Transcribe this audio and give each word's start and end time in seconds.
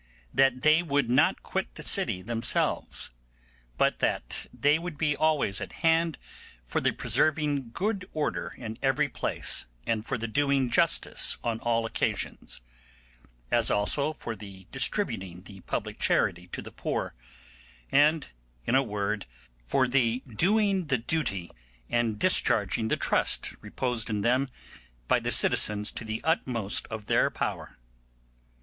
that 0.33 0.63
they 0.63 0.81
would 0.81 1.11
not 1.11 1.43
quit 1.43 1.75
the 1.75 1.83
city 1.83 2.23
themselves, 2.23 3.11
but 3.77 3.99
that 3.99 4.47
they 4.51 4.79
would 4.79 4.97
be 4.97 5.15
always 5.15 5.61
at 5.61 5.73
hand 5.85 6.17
for 6.65 6.81
the 6.81 6.89
preserving 6.91 7.69
good 7.69 8.09
order 8.11 8.55
in 8.57 8.79
every 8.81 9.07
place 9.07 9.67
and 9.85 10.03
for 10.03 10.17
the 10.17 10.27
doing 10.27 10.71
justice 10.71 11.37
on 11.43 11.59
all 11.59 11.85
occasions; 11.85 12.61
as 13.51 13.69
also 13.69 14.11
for 14.11 14.35
the 14.35 14.65
distributing 14.71 15.43
the 15.43 15.59
public 15.59 15.99
charity 15.99 16.47
to 16.47 16.63
the 16.63 16.71
poor; 16.71 17.13
and, 17.91 18.29
in 18.65 18.73
a 18.73 18.81
word, 18.81 19.27
for 19.67 19.87
the 19.87 20.21
doing 20.25 20.87
the 20.87 20.97
duty 20.97 21.51
and 21.91 22.17
discharging 22.17 22.87
the 22.87 22.97
trust 22.97 23.53
reposed 23.61 24.09
in 24.09 24.21
them 24.21 24.49
by 25.07 25.19
the 25.19 25.31
citizens 25.31 25.91
to 25.91 26.03
the 26.03 26.23
utmost 26.23 26.87
of 26.87 27.05
their 27.05 27.29
power. 27.29 27.77